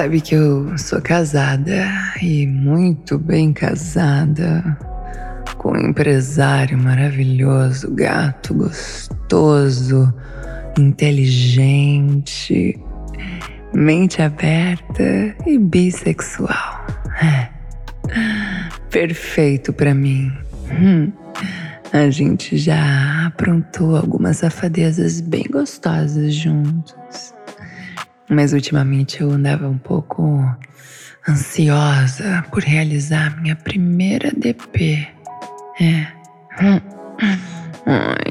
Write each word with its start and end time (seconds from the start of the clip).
Sabe 0.00 0.22
que 0.22 0.34
eu 0.34 0.78
sou 0.78 0.98
casada 1.02 1.86
e 2.22 2.46
muito 2.46 3.18
bem 3.18 3.52
casada 3.52 4.78
com 5.58 5.72
um 5.72 5.90
empresário 5.90 6.78
maravilhoso, 6.78 7.94
gato 7.94 8.54
gostoso, 8.54 10.10
inteligente, 10.78 12.80
mente 13.74 14.22
aberta 14.22 15.36
e 15.46 15.58
bissexual. 15.58 16.86
Perfeito 18.88 19.70
para 19.70 19.92
mim. 19.92 20.32
Hum. 20.80 21.12
A 21.92 22.08
gente 22.08 22.56
já 22.56 23.26
aprontou 23.26 23.96
algumas 23.96 24.38
safadezas 24.38 25.20
bem 25.20 25.44
gostosas 25.50 26.32
juntos. 26.32 26.99
Mas 28.30 28.52
ultimamente 28.52 29.20
eu 29.20 29.30
andava 29.30 29.68
um 29.68 29.76
pouco 29.76 30.40
ansiosa 31.28 32.44
por 32.50 32.62
realizar 32.62 33.40
minha 33.42 33.56
primeira 33.56 34.30
DP. 34.30 35.06
É. 35.80 36.06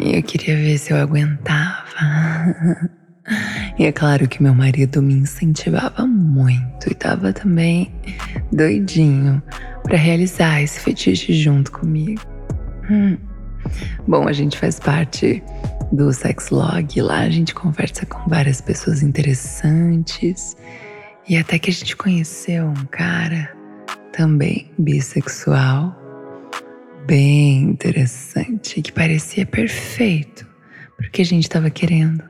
Eu 0.02 0.24
queria 0.24 0.56
ver 0.56 0.78
se 0.78 0.94
eu 0.94 0.98
aguentava. 0.98 1.84
E 3.78 3.86
é 3.86 3.92
claro 3.92 4.28
que 4.28 4.42
meu 4.42 4.56
marido 4.56 5.02
me 5.02 5.14
incentivava 5.14 6.08
muito 6.08 6.90
e 6.90 6.96
tava 6.96 7.32
também 7.32 7.92
doidinho 8.52 9.44
para 9.84 9.98
realizar 9.98 10.62
esse 10.62 10.80
fetiche 10.80 11.34
junto 11.34 11.72
comigo. 11.72 12.22
Hum. 12.90 13.18
Bom, 14.08 14.28
a 14.28 14.34
gente 14.34 14.58
faz 14.58 14.80
parte 14.80 15.44
do 15.92 16.12
Sexlog. 16.14 17.02
Lá 17.02 17.20
a 17.20 17.30
gente 17.30 17.54
conversa 17.54 18.06
com 18.06 18.30
várias 18.30 18.62
pessoas 18.62 19.02
interessantes. 19.02 20.56
E 21.28 21.38
até 21.38 21.60
que 21.60 21.70
a 21.70 21.74
gente 21.74 21.96
conheceu 21.96 22.66
um 22.66 22.86
cara 22.92 23.56
também 24.12 24.72
bissexual, 24.78 25.96
bem 27.06 27.64
interessante, 27.64 28.82
que 28.82 28.92
parecia 28.92 29.46
perfeito 29.46 30.48
para 30.98 31.10
que 31.10 31.22
a 31.22 31.26
gente 31.26 31.44
estava 31.44 31.70
querendo. 31.70 32.24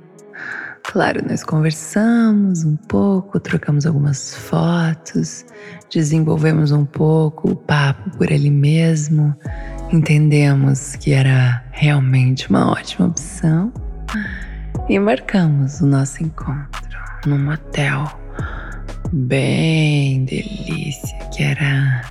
Claro, 0.83 1.23
nós 1.27 1.43
conversamos 1.43 2.63
um 2.63 2.75
pouco, 2.75 3.39
trocamos 3.39 3.85
algumas 3.85 4.35
fotos, 4.35 5.45
desenvolvemos 5.91 6.71
um 6.71 6.83
pouco 6.83 7.51
o 7.51 7.55
papo 7.55 8.09
por 8.17 8.31
ali 8.31 8.49
mesmo, 8.49 9.35
entendemos 9.91 10.95
que 10.95 11.13
era 11.13 11.63
realmente 11.71 12.49
uma 12.49 12.71
ótima 12.71 13.07
opção 13.07 13.73
e 14.87 14.99
marcamos 14.99 15.81
o 15.81 15.85
nosso 15.85 16.23
encontro 16.23 16.89
num 17.25 17.37
motel 17.37 18.05
bem 19.11 20.25
delícia, 20.25 21.17
que 21.33 21.43
era 21.43 22.01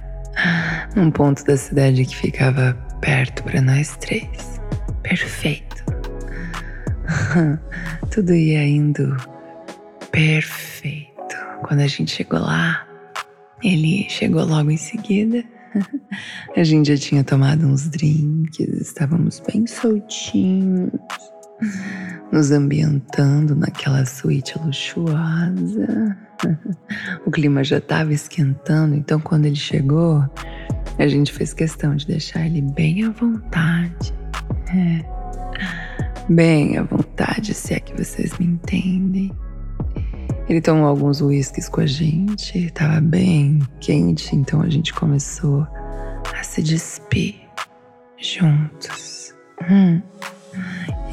num 0.94 1.10
ponto 1.10 1.44
da 1.44 1.56
cidade 1.56 2.04
que 2.04 2.16
ficava 2.16 2.74
perto 3.00 3.42
para 3.44 3.60
nós 3.60 3.96
três. 3.96 4.60
Perfeito. 5.02 5.84
Tudo 8.10 8.34
ia 8.34 8.64
indo 8.66 9.16
perfeito. 10.10 11.36
Quando 11.62 11.80
a 11.80 11.86
gente 11.86 12.10
chegou 12.10 12.40
lá, 12.40 12.86
ele 13.62 14.06
chegou 14.08 14.44
logo 14.44 14.70
em 14.70 14.76
seguida. 14.76 15.44
A 16.56 16.64
gente 16.64 16.88
já 16.88 16.96
tinha 16.96 17.24
tomado 17.24 17.66
uns 17.66 17.88
drinks, 17.88 18.58
estávamos 18.80 19.40
bem 19.40 19.66
soltinhos, 19.66 20.90
nos 22.32 22.50
ambientando 22.50 23.54
naquela 23.54 24.04
suíte 24.04 24.58
luxuosa. 24.58 26.16
O 27.26 27.30
clima 27.30 27.64
já 27.64 27.78
estava 27.78 28.12
esquentando, 28.12 28.94
então 28.94 29.20
quando 29.20 29.46
ele 29.46 29.56
chegou, 29.56 30.24
a 30.98 31.08
gente 31.08 31.32
fez 31.32 31.52
questão 31.54 31.94
de 31.96 32.06
deixar 32.06 32.46
ele 32.46 32.62
bem 32.62 33.04
à 33.04 33.10
vontade. 33.10 34.14
É 34.74 35.18
bem 36.28 36.76
à 36.76 36.82
vontade, 36.82 37.54
se 37.54 37.74
é 37.74 37.80
que 37.80 37.96
vocês 37.96 38.36
me 38.38 38.46
entendem. 38.46 39.32
Ele 40.48 40.62
tomou 40.62 40.86
alguns 40.86 41.20
uísques 41.20 41.68
com 41.68 41.82
a 41.82 41.86
gente, 41.86 42.58
estava 42.58 43.00
bem 43.00 43.60
quente, 43.80 44.34
então 44.34 44.62
a 44.62 44.68
gente 44.68 44.94
começou 44.94 45.66
a 46.34 46.42
se 46.42 46.62
despir 46.62 47.34
juntos. 48.16 49.34
Hum. 49.70 50.00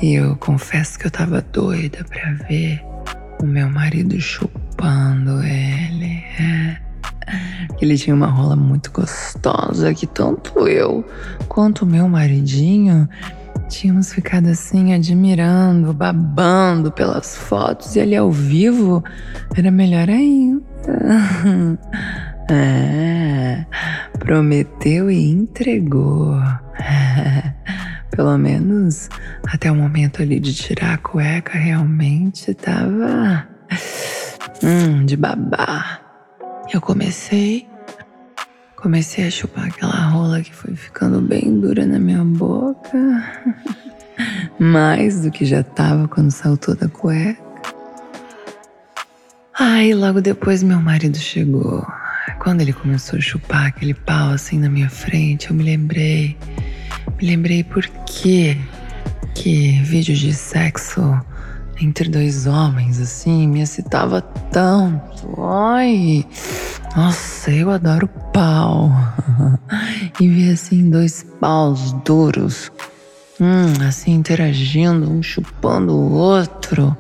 E 0.01 0.13
eu 0.13 0.37
confesso 0.37 0.97
que 0.97 1.07
eu 1.07 1.11
tava 1.11 1.41
doida 1.41 2.05
para 2.05 2.33
ver 2.47 2.81
o 3.41 3.45
meu 3.45 3.69
marido 3.69 4.19
chupando 4.21 5.43
ele. 5.43 6.23
É. 6.39 6.77
Ele 7.81 7.97
tinha 7.97 8.15
uma 8.15 8.27
rola 8.27 8.55
muito 8.55 8.91
gostosa 8.91 9.93
que 9.93 10.07
tanto 10.07 10.67
eu 10.67 11.03
quanto 11.49 11.83
o 11.83 11.85
meu 11.85 12.07
maridinho 12.07 13.09
Tínhamos 13.69 14.13
ficado 14.13 14.47
assim, 14.47 14.93
admirando, 14.93 15.93
babando 15.93 16.91
pelas 16.91 17.35
fotos, 17.35 17.95
e 17.95 17.99
ali 17.99 18.15
ao 18.15 18.31
vivo 18.31 19.03
era 19.55 19.71
melhor 19.71 20.09
ainda. 20.09 20.63
É, 22.47 23.65
prometeu 24.19 25.09
e 25.09 25.31
entregou. 25.31 26.35
Pelo 28.11 28.37
menos 28.37 29.09
até 29.47 29.71
o 29.71 29.75
momento 29.75 30.21
ali 30.21 30.39
de 30.39 30.53
tirar 30.53 30.93
a 30.93 30.97
cueca, 30.97 31.57
realmente 31.57 32.53
tava 32.53 33.47
hum, 34.63 35.05
de 35.05 35.17
babar. 35.17 36.01
Eu 36.71 36.79
comecei 36.79 37.67
Comecei 38.85 39.25
a 39.25 39.31
chupar 39.31 39.65
aquela 39.65 40.09
rola 40.09 40.43
que 40.43 40.53
foi 40.53 40.75
ficando 40.75 41.19
bem 41.19 41.59
dura 41.59 41.87
na 41.87 41.97
minha 41.97 42.23
boca. 42.23 42.95
Mais 44.59 45.21
do 45.21 45.31
que 45.31 45.43
já 45.43 45.63
tava 45.63 46.07
quando 46.07 46.29
saltou 46.29 46.75
da 46.75 46.87
cueca. 46.87 47.41
Aí 49.57 49.91
logo 49.95 50.21
depois 50.21 50.61
meu 50.61 50.79
marido 50.79 51.17
chegou. 51.17 51.83
Quando 52.37 52.61
ele 52.61 52.73
começou 52.73 53.17
a 53.17 53.21
chupar 53.23 53.65
aquele 53.65 53.95
pau 53.95 54.29
assim 54.29 54.59
na 54.59 54.69
minha 54.69 54.87
frente, 54.87 55.49
eu 55.49 55.55
me 55.55 55.63
lembrei. 55.63 56.37
Me 57.19 57.25
lembrei 57.25 57.63
por 57.63 57.87
que 58.05 58.55
que 59.33 59.81
vídeo 59.81 60.15
de 60.15 60.31
sexo 60.31 61.19
entre 61.81 62.07
dois 62.07 62.45
homens 62.45 63.01
assim 63.01 63.47
me 63.47 63.61
excitava 63.61 64.21
tanto. 64.21 65.41
Ai! 65.41 66.23
Nossa, 66.95 67.51
eu 67.51 67.69
adoro 67.69 68.07
pau. 68.31 68.89
e 70.19 70.29
vi 70.29 70.49
assim 70.49 70.89
dois 70.89 71.25
paus 71.41 71.91
duros, 72.05 72.71
hum, 73.39 73.85
assim 73.85 74.13
interagindo, 74.13 75.11
um 75.11 75.21
chupando 75.21 75.93
o 75.93 76.13
outro. 76.13 76.95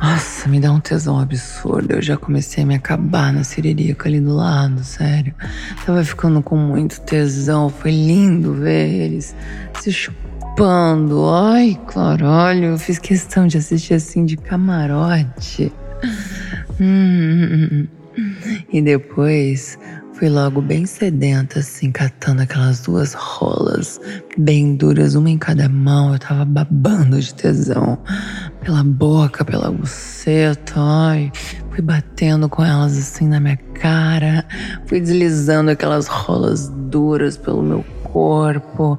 Nossa, 0.00 0.48
me 0.48 0.60
dá 0.60 0.70
um 0.70 0.78
tesão 0.78 1.18
absurdo. 1.18 1.94
Eu 1.94 2.02
já 2.02 2.16
comecei 2.16 2.62
a 2.62 2.66
me 2.66 2.76
acabar 2.76 3.32
na 3.32 3.42
siririca 3.42 4.08
ali 4.08 4.20
do 4.20 4.36
lado, 4.36 4.84
sério. 4.84 5.34
Tava 5.84 6.04
ficando 6.04 6.40
com 6.40 6.56
muito 6.56 7.00
tesão. 7.00 7.68
Foi 7.70 7.90
lindo 7.90 8.54
ver 8.54 8.88
eles 8.88 9.34
se 9.80 9.90
chupando. 9.90 11.28
Ai, 11.28 11.80
caralho. 11.88 12.66
Eu 12.66 12.78
fiz 12.78 12.98
questão 12.98 13.46
de 13.46 13.56
assistir 13.56 13.94
assim 13.94 14.24
de 14.24 14.36
camarote. 14.36 15.72
Hum. 16.80 17.86
E 18.74 18.82
depois 18.82 19.78
fui 20.14 20.28
logo 20.28 20.60
bem 20.60 20.84
sedenta, 20.84 21.60
assim, 21.60 21.92
catando 21.92 22.42
aquelas 22.42 22.80
duas 22.80 23.14
rolas 23.14 24.00
bem 24.36 24.74
duras, 24.74 25.14
uma 25.14 25.30
em 25.30 25.38
cada 25.38 25.68
mão. 25.68 26.12
Eu 26.12 26.18
tava 26.18 26.44
babando 26.44 27.20
de 27.20 27.32
tesão. 27.32 27.96
Pela 28.64 28.82
boca, 28.82 29.44
pela 29.44 29.70
buceta, 29.70 30.74
ai. 30.76 31.30
Fui 31.70 31.80
batendo 31.82 32.48
com 32.48 32.64
elas 32.64 32.98
assim 32.98 33.28
na 33.28 33.38
minha 33.38 33.56
cara. 33.56 34.44
Fui 34.86 35.00
deslizando 35.00 35.70
aquelas 35.70 36.08
rolas 36.08 36.68
duras 36.68 37.36
pelo 37.36 37.62
meu 37.62 37.84
corpo. 38.02 38.98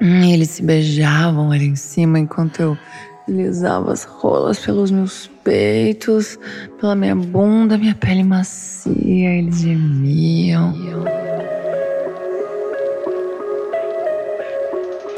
Eles 0.00 0.48
se 0.48 0.62
beijavam 0.62 1.52
ali 1.52 1.66
em 1.66 1.76
cima 1.76 2.18
enquanto 2.18 2.60
eu 2.60 2.78
deslizava 3.30 3.92
as 3.92 4.04
rolas 4.04 4.58
pelos 4.58 4.90
meus 4.90 5.30
peitos, 5.44 6.38
pela 6.80 6.96
minha 6.96 7.14
bunda, 7.14 7.78
minha 7.78 7.94
pele 7.94 8.24
macia, 8.24 9.30
eles 9.38 9.60
gemiam. 9.60 10.74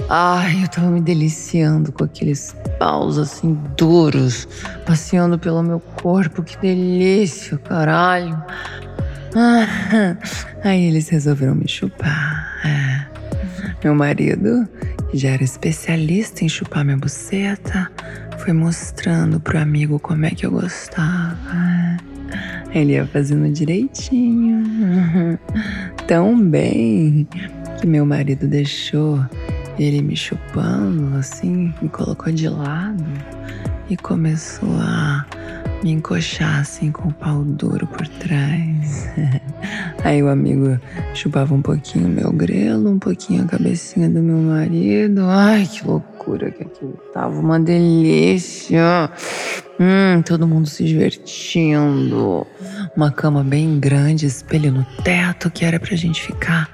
Ai, 0.09 0.63
eu 0.63 0.69
tava 0.69 0.91
me 0.91 1.01
deliciando 1.01 1.91
com 1.91 2.05
aqueles 2.05 2.55
paus 2.79 3.17
assim 3.17 3.59
duros, 3.79 4.47
passeando 4.85 5.39
pelo 5.39 5.63
meu 5.63 5.81
corpo, 5.81 6.43
que 6.43 6.59
delícia, 6.59 7.57
caralho. 7.57 8.37
Ah, 9.35 10.17
aí 10.63 10.85
eles 10.85 11.09
resolveram 11.09 11.55
me 11.55 11.67
chupar. 11.67 12.53
Meu 13.85 13.95
marido, 13.95 14.69
que 15.11 15.19
já 15.19 15.31
era 15.31 15.43
especialista 15.43 16.45
em 16.45 16.49
chupar 16.49 16.85
minha 16.85 16.97
buceta, 16.97 17.91
foi 18.39 18.53
mostrando 18.53 19.41
pro 19.41 19.59
amigo 19.59 19.99
como 19.99 20.25
é 20.25 20.31
que 20.31 20.47
eu 20.47 20.53
gostava. 20.53 21.97
Ele 22.73 22.93
ia 22.93 23.07
fazendo 23.07 23.53
direitinho. 23.53 25.39
Tão 26.07 26.41
bem 26.41 27.27
que 27.81 27.87
meu 27.87 28.07
marido 28.07 28.47
deixou 28.47 29.25
ele 29.79 30.01
me 30.01 30.17
chupando 30.17 31.17
assim, 31.17 31.75
me 31.83 31.89
colocou 31.89 32.33
de 32.33 32.49
lado 32.49 33.05
e 33.91 33.97
começou 33.97 34.77
a 34.79 35.27
me 35.83 35.93
encoxar 35.93 36.61
assim 36.61 36.93
com 36.93 37.09
o 37.09 37.13
pau 37.13 37.43
duro 37.43 37.87
por 37.87 38.07
trás. 38.07 39.09
Aí 40.05 40.23
o 40.23 40.29
amigo 40.29 40.79
chupava 41.15 41.55
um 41.55 41.63
pouquinho 41.63 42.09
meu 42.09 42.33
grelo, 42.33 42.91
um 42.91 42.99
pouquinho 42.99 43.43
a 43.43 43.47
cabecinha 43.47 44.09
do 44.09 44.23
meu 44.23 44.37
marido. 44.37 45.23
Ai, 45.27 45.67
que 45.67 45.87
loucura 45.87 46.51
que 46.51 46.63
aquilo 46.63 46.99
tava, 47.13 47.39
uma 47.39 47.59
delícia. 47.59 49.11
Hum, 49.81 50.23
todo 50.23 50.47
mundo 50.47 50.69
se 50.69 50.85
divertindo. 50.85 52.47
Uma 52.97 53.11
cama 53.11 53.43
bem 53.43 53.81
grande, 53.81 54.27
espelho 54.27 54.71
no 54.71 54.87
teto 55.03 55.51
que 55.51 55.65
era 55.65 55.81
pra 55.81 55.97
gente 55.97 56.23
ficar 56.23 56.71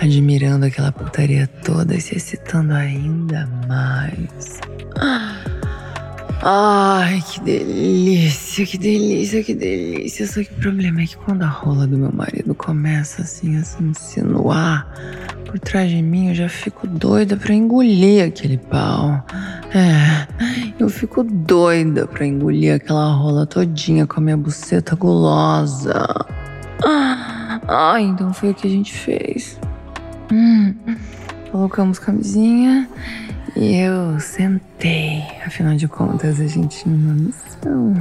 admirando 0.00 0.66
aquela 0.66 0.92
putaria 0.92 1.46
toda 1.64 1.94
e 1.94 2.00
se 2.00 2.16
excitando 2.16 2.74
ainda 2.74 3.48
mais. 3.66 4.60
Ai, 6.42 7.22
que 7.22 7.40
delícia, 7.40 8.66
que 8.66 8.76
delícia, 8.76 9.42
que 9.42 9.54
delícia. 9.54 10.26
Só 10.26 10.42
que 10.42 10.52
o 10.52 10.56
problema 10.56 11.00
é 11.00 11.06
que 11.06 11.16
quando 11.16 11.42
a 11.42 11.48
rola 11.48 11.86
do 11.86 11.96
meu 11.96 12.12
marido 12.12 12.54
começa 12.54 13.22
assim 13.22 13.56
a 13.56 13.64
se 13.64 13.82
insinuar 13.82 14.86
por 15.46 15.58
trás 15.58 15.90
de 15.90 16.02
mim, 16.02 16.28
eu 16.28 16.34
já 16.34 16.48
fico 16.48 16.86
doida 16.86 17.36
pra 17.36 17.54
engolir 17.54 18.24
aquele 18.24 18.58
pau. 18.58 19.24
É, 19.74 20.26
eu 20.78 20.88
fico 20.88 21.24
doida 21.24 22.06
pra 22.06 22.26
engolir 22.26 22.74
aquela 22.74 23.12
rola 23.12 23.46
todinha 23.46 24.06
com 24.06 24.20
a 24.20 24.22
minha 24.22 24.36
buceta 24.36 24.94
gulosa. 24.94 26.06
Ah, 27.68 27.96
então 28.00 28.32
foi 28.32 28.50
o 28.50 28.54
que 28.54 28.66
a 28.66 28.70
gente 28.70 28.92
fez. 28.92 29.58
Hum, 30.30 30.74
colocamos 31.50 31.98
camisinha 31.98 32.88
e 33.56 33.74
eu 33.76 34.20
sentei. 34.20 35.24
Afinal 35.44 35.74
de 35.76 35.88
contas, 35.88 36.40
a 36.40 36.46
gente 36.46 36.82
tinha 36.82 36.94
uma 36.94 37.14
missão 37.14 37.96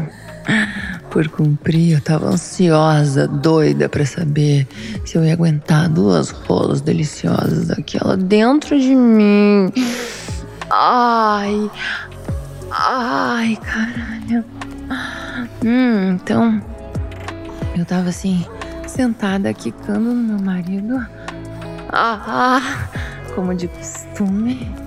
por 1.09 1.27
cumprir. 1.29 1.93
Eu 1.93 2.01
tava 2.01 2.27
ansiosa, 2.27 3.25
doida 3.27 3.87
para 3.87 4.05
saber 4.05 4.67
se 5.05 5.17
eu 5.17 5.23
ia 5.23 5.33
aguentar 5.33 5.87
duas 5.89 6.29
rolas 6.29 6.81
deliciosas 6.81 7.67
daquela 7.67 8.17
dentro 8.17 8.77
de 8.77 8.93
mim. 8.93 9.71
Ai, 10.69 11.71
ai, 12.71 13.57
caralho. 13.63 14.43
Hum, 15.65 16.15
então 16.15 16.61
eu 17.77 17.85
tava 17.85 18.09
assim, 18.09 18.45
sentada, 18.87 19.53
quicando 19.53 20.13
no 20.13 20.33
meu 20.33 20.39
marido. 20.39 20.97
Ah, 21.89 22.21
ah, 22.27 22.89
como 23.33 23.55
de 23.55 23.69
costume. 23.69 24.84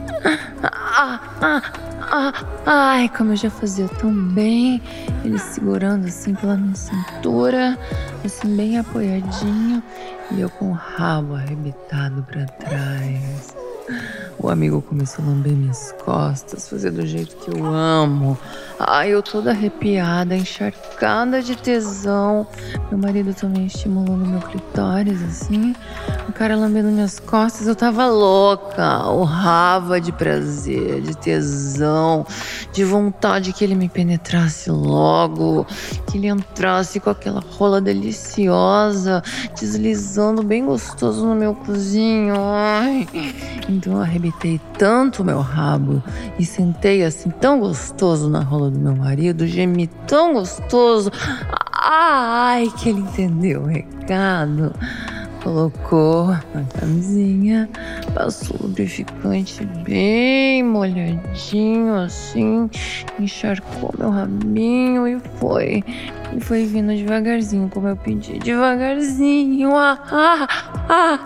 Ah, 0.62 1.20
ah, 1.40 1.62
ah, 2.10 2.32
ai, 2.66 3.08
como 3.10 3.32
eu 3.32 3.36
já 3.36 3.50
fazia 3.50 3.88
tão 3.88 4.12
bem. 4.12 4.82
Ele 5.24 5.38
segurando 5.38 6.06
assim 6.06 6.34
pela 6.34 6.56
minha 6.56 6.74
cintura, 6.74 7.78
assim 8.24 8.56
bem 8.56 8.78
apoiadinho, 8.78 9.82
e 10.30 10.40
eu 10.40 10.50
com 10.50 10.70
o 10.70 10.72
rabo 10.72 11.34
arrebitado 11.34 12.22
para 12.24 12.46
trás. 12.46 13.56
O 14.40 14.49
amigo 14.49 14.81
começou 14.81 15.25
a 15.25 15.29
lamber 15.29 15.52
minhas 15.52 15.93
costas, 16.05 16.69
fazer 16.69 16.93
do 16.93 17.05
jeito 17.05 17.35
que 17.37 17.50
eu 17.50 17.67
amo. 17.67 18.38
Ai, 18.79 19.11
eu 19.11 19.20
toda 19.20 19.50
arrepiada, 19.50 20.37
encharcada 20.37 21.43
de 21.43 21.56
tesão. 21.56 22.46
Meu 22.88 22.99
marido 22.99 23.35
também 23.35 23.67
estimulando 23.67 24.25
meu 24.25 24.40
clitóris, 24.40 25.20
assim. 25.25 25.75
O 26.29 26.32
cara 26.32 26.55
lambendo 26.55 26.88
minhas 26.88 27.19
costas, 27.19 27.67
eu 27.67 27.75
tava 27.75 28.06
louca. 28.06 29.08
Urrava 29.08 30.00
de 30.00 30.12
prazer, 30.12 31.00
de 31.00 31.17
tesão, 31.17 32.25
de 32.73 32.85
vontade 32.85 33.52
que 33.52 33.64
ele 33.64 33.75
me 33.75 33.88
penetrasse 33.88 34.70
logo. 34.70 35.67
Que 36.06 36.17
ele 36.17 36.29
entrasse 36.29 37.00
com 37.00 37.11
aquela 37.11 37.40
rola 37.40 37.81
deliciosa, 37.81 39.20
deslizando 39.58 40.44
bem 40.44 40.64
gostoso 40.64 41.26
no 41.26 41.35
meu 41.35 41.56
cozinho. 41.56 42.37
Ai. 42.38 43.08
Então 43.69 43.94
eu 43.94 44.02
arrebitei 44.28 44.60
tanto 44.78 45.25
meu 45.25 45.40
rabo 45.40 46.02
e 46.38 46.44
sentei 46.44 47.04
assim 47.04 47.30
tão 47.30 47.60
gostoso 47.60 48.28
na 48.28 48.40
rola 48.40 48.70
do 48.70 48.78
meu 48.78 48.94
marido, 48.94 49.46
gemi 49.46 49.88
tão 50.06 50.34
gostoso. 50.34 51.10
Ai, 51.72 52.70
que 52.76 52.90
ele 52.90 53.00
entendeu 53.00 53.62
o 53.62 53.66
recado. 53.66 54.72
Colocou 55.42 56.30
a 56.30 56.78
camisinha, 56.78 57.70
passou 58.12 58.56
lubrificante 58.60 59.64
bem 59.84 60.64
molhadinho 60.64 61.94
assim, 61.94 62.69
encharcou 63.19 63.94
meu 63.96 64.10
rabinho 64.10 65.06
e 65.06 65.19
foi. 65.38 65.82
E 66.36 66.40
foi 66.40 66.66
vindo 66.66 66.94
devagarzinho, 66.94 67.70
como 67.72 67.88
eu 67.88 67.96
pedi, 67.96 68.38
devagarzinho. 68.40 69.75
Ah, 69.75 69.98
ah, 70.10 70.48
ah, 70.88 71.19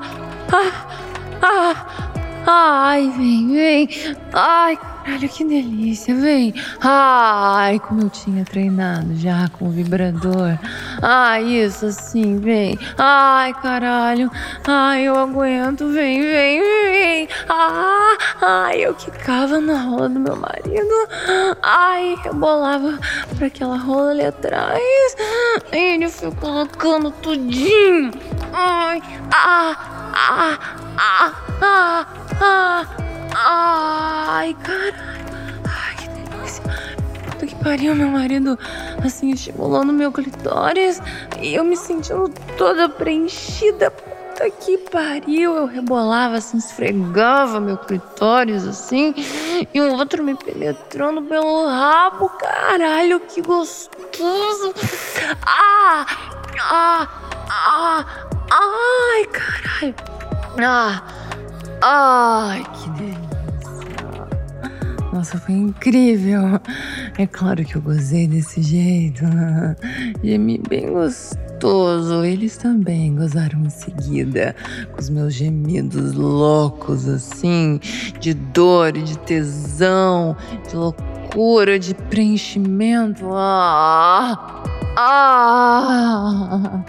ah, 0.52 0.96
ah. 1.42 2.11
Ai, 2.46 3.08
vem, 3.16 3.48
vem. 3.52 3.88
Ai, 4.32 4.76
caralho, 4.76 5.28
que 5.28 5.44
delícia, 5.44 6.14
vem. 6.14 6.52
Ai, 6.80 7.78
como 7.78 8.02
eu 8.02 8.10
tinha 8.10 8.44
treinado 8.44 9.14
já 9.14 9.48
com 9.48 9.68
o 9.68 9.70
vibrador. 9.70 10.58
Ai, 11.00 11.44
isso 11.44 11.86
assim, 11.86 12.38
vem. 12.38 12.76
Ai, 12.98 13.54
caralho. 13.54 14.30
Ai, 14.66 15.04
eu 15.04 15.16
aguento, 15.16 15.86
vem, 15.88 16.20
vem, 16.20 16.60
vem. 16.60 17.28
Ah, 17.48 18.16
ai, 18.40 18.84
eu 18.84 18.94
quicava 18.94 19.60
na 19.60 19.80
rola 19.80 20.08
do 20.08 20.18
meu 20.18 20.36
marido. 20.36 21.08
Ai, 21.62 22.16
eu 22.24 22.34
bolava 22.34 22.98
pra 23.36 23.46
aquela 23.46 23.76
rola 23.76 24.10
ali 24.10 24.26
atrás. 24.26 24.82
E 25.72 25.76
ele 25.76 26.08
foi 26.08 26.32
colocando 26.32 27.10
tudinho. 27.12 28.10
Ai, 28.52 29.00
ah, 29.30 29.76
ah, 30.12 30.58
ah, 30.98 31.32
ah. 31.62 32.21
Ah, 32.44 32.84
ai, 33.36 34.56
caralho. 34.64 34.94
Ai, 35.64 35.96
que 35.96 36.08
delícia. 36.08 36.62
Puta 37.30 37.46
que 37.46 37.54
pariu, 37.54 37.94
meu 37.94 38.08
marido 38.08 38.58
assim 39.04 39.30
estimulando 39.30 39.92
meu 39.92 40.10
clitóris 40.10 41.00
e 41.40 41.54
eu 41.54 41.64
me 41.64 41.76
sentindo 41.76 42.28
toda 42.58 42.88
preenchida. 42.88 43.92
Puta 43.92 44.50
que 44.50 44.76
pariu. 44.76 45.54
Eu 45.54 45.66
rebolava 45.66 46.36
assim, 46.38 46.58
esfregava 46.58 47.60
meu 47.60 47.76
clitóris 47.76 48.66
assim 48.66 49.14
e 49.72 49.80
o 49.80 49.92
outro 49.92 50.24
me 50.24 50.34
penetrando 50.34 51.22
pelo 51.22 51.66
rabo. 51.68 52.28
Caralho, 52.30 53.20
que 53.20 53.40
gostoso. 53.40 54.74
Ah, 55.46 56.06
ah, 56.60 57.08
ah, 57.48 58.04
ai, 58.50 59.26
caralho. 59.26 59.94
Ah. 60.58 61.21
Ai, 61.84 62.62
que 62.74 62.90
delícia! 62.90 63.18
Nossa, 65.12 65.36
foi 65.36 65.56
incrível! 65.56 66.60
É 67.18 67.26
claro 67.26 67.64
que 67.64 67.74
eu 67.74 67.82
gozei 67.82 68.28
desse 68.28 68.62
jeito. 68.62 69.24
Gemi 70.22 70.62
bem 70.68 70.92
gostoso. 70.92 72.24
Eles 72.24 72.56
também 72.56 73.16
gozaram 73.16 73.62
em 73.62 73.68
seguida, 73.68 74.54
com 74.92 75.00
os 75.00 75.10
meus 75.10 75.34
gemidos 75.34 76.12
loucos, 76.12 77.08
assim, 77.08 77.80
de 78.20 78.32
dor 78.32 78.96
e 78.96 79.02
de 79.02 79.18
tesão, 79.18 80.36
de 80.68 80.76
loucura, 80.76 81.80
de 81.80 81.94
preenchimento. 81.94 83.28
Ah! 83.32 84.62
Ah! 84.96 86.84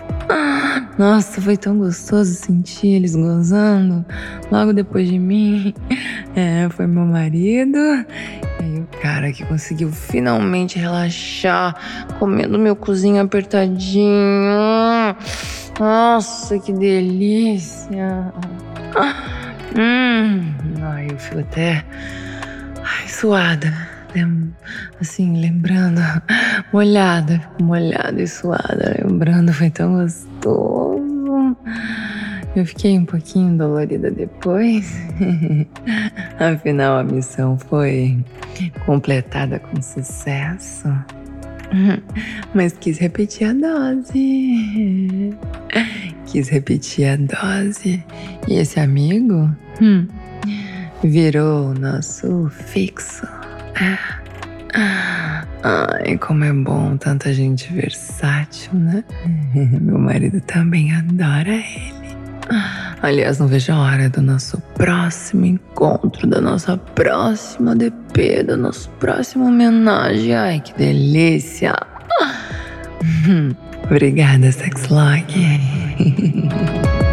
Nossa, 0.97 1.41
foi 1.41 1.57
tão 1.57 1.77
gostoso 1.77 2.33
sentir 2.35 2.87
eles 2.89 3.15
gozando 3.15 4.05
logo 4.51 4.73
depois 4.73 5.07
de 5.07 5.19
mim. 5.19 5.73
É, 6.35 6.67
foi 6.71 6.87
meu 6.87 7.05
marido. 7.05 7.77
Aí 7.77 8.77
eu 8.77 8.87
cara 8.99 9.31
que 9.31 9.45
conseguiu 9.45 9.91
finalmente 9.91 10.79
relaxar, 10.79 11.75
comendo 12.17 12.57
meu 12.57 12.75
cozinho 12.75 13.21
apertadinho. 13.21 14.05
Nossa, 15.79 16.57
que 16.57 16.73
delícia! 16.73 18.33
Hum, 19.77 20.53
ai, 20.81 21.07
eu 21.11 21.17
fico 21.19 21.39
até 21.39 21.85
ai, 22.83 23.07
suada. 23.07 23.92
Assim, 24.99 25.41
lembrando, 25.41 26.01
molhada, 26.71 27.41
molhada 27.59 28.21
e 28.21 28.27
suada, 28.27 28.95
lembrando, 29.03 29.51
foi 29.53 29.69
tão 29.69 29.93
gostoso. 29.93 31.57
Eu 32.55 32.65
fiquei 32.65 32.97
um 32.97 33.05
pouquinho 33.05 33.57
dolorida 33.57 34.11
depois. 34.11 34.95
Afinal, 36.39 36.99
a 36.99 37.03
missão 37.03 37.57
foi 37.57 38.23
completada 38.85 39.57
com 39.57 39.81
sucesso. 39.81 40.87
Mas 42.53 42.73
quis 42.73 42.99
repetir 42.99 43.47
a 43.47 43.53
dose. 43.53 45.33
Quis 46.27 46.47
repetir 46.49 47.07
a 47.07 47.15
dose. 47.15 48.03
E 48.47 48.53
esse 48.55 48.79
amigo 48.79 49.49
hum, 49.81 50.07
virou 51.03 51.73
nosso 51.73 52.49
fixo. 52.49 53.25
Ai, 55.63 56.17
como 56.17 56.43
é 56.43 56.51
bom 56.51 56.97
tanta 56.97 57.33
gente 57.33 57.71
versátil, 57.71 58.73
né? 58.73 59.03
Meu 59.81 59.97
marido 59.97 60.41
também 60.41 60.93
adora 60.93 61.53
ele. 61.53 62.03
Aliás, 63.01 63.39
não 63.39 63.47
vejo 63.47 63.71
a 63.71 63.79
hora 63.79 64.09
do 64.09 64.21
nosso 64.21 64.57
próximo 64.75 65.45
encontro, 65.45 66.27
da 66.27 66.41
nossa 66.41 66.77
próxima 66.77 67.75
DP, 67.75 68.43
do 68.43 68.57
nosso 68.57 68.89
próximo 68.91 69.47
homenagem. 69.47 70.35
Ai, 70.35 70.59
que 70.59 70.73
delícia! 70.77 71.75
Obrigada, 73.89 74.51
Sexlog. 74.51 75.25